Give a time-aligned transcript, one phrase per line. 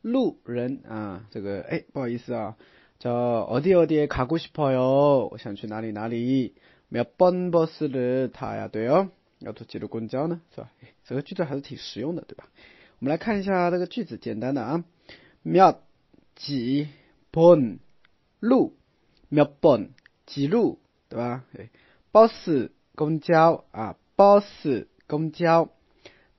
[0.00, 2.56] 路人啊，这个哎，不好意思啊，
[3.00, 3.12] 叫
[3.50, 6.54] 어디어디에가고싶어 요， 我想去哪里哪里。
[6.90, 9.08] 몇번버스를타야돼 요？
[9.40, 10.70] 要坐几路公交呢，是吧？
[11.04, 12.46] 这个句子还是挺实用的，对吧？
[13.00, 14.84] 我们来看一下这个句子，简单的啊，
[15.44, 15.78] 몇
[16.36, 16.86] 几
[17.32, 17.78] 번
[18.38, 18.74] 路，
[19.32, 19.88] 몇 번。
[20.29, 20.79] 几路
[21.09, 21.43] 对吧？
[21.57, 21.69] 哎，
[22.11, 25.69] 巴士公交啊，巴士公交。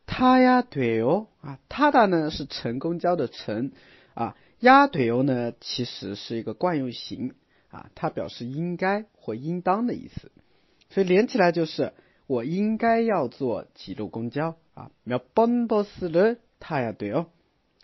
[0.07, 3.73] 他呀对哦啊，他的呢是乘公交的乘
[4.15, 7.35] 啊，呀对哦呢其实是一个惯用型
[7.71, 10.32] 啊，它表示应该或应当的意思。
[10.88, 11.93] 所以连起来就是
[12.27, 14.91] 我应该要坐几路公交啊。
[15.04, 17.27] 苗本巴士的他呀对哦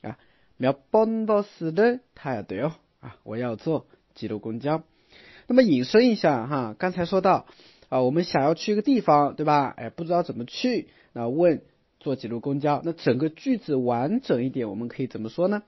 [0.03, 0.19] 啊，
[0.57, 4.83] 苗本巴士的他呀对哦啊，我要坐几路公交。
[5.48, 7.46] 那么引申一下哈，刚才说到
[7.90, 9.74] 啊，我们想要去一个地方，对吧？
[9.76, 11.62] 哎，不知道怎么去，那问
[12.00, 12.82] 坐几路公交？
[12.84, 15.64] 那整个句子完整一点，我们可以怎么说呢？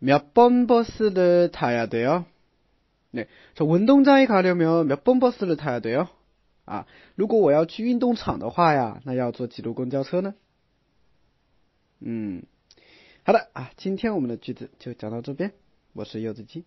[0.00, 2.26] 몇번 버스를 타야 돼요?
[3.12, 6.08] 네, 저 운동장에 가려면 몇 번 버스를 타야 돼요?
[6.66, 10.34] 아, 如果我要去运动场的话呀，那要坐几路公交车呢？
[12.00, 12.42] 嗯，
[13.22, 15.52] 好的啊，今天我们的句子就讲到这边，
[15.92, 16.64] 我是柚子鸡。